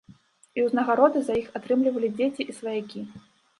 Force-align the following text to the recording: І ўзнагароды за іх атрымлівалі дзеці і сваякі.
І 0.59 0.63
ўзнагароды 0.67 1.21
за 1.27 1.37
іх 1.43 1.47
атрымлівалі 1.61 2.11
дзеці 2.17 2.49
і 2.49 2.59
сваякі. 2.63 3.07